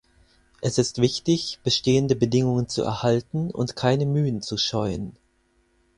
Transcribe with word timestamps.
Es 0.61 0.79
ist 0.79 0.99
wichtig, 0.99 1.59
bestehende 1.63 2.15
Bedingungen 2.15 2.67
zu 2.67 2.81
erhalten 2.81 3.51
und 3.51 3.75
keine 3.75 4.07
Mühen 4.07 4.41
zu 4.41 4.57
scheuen. 4.57 5.15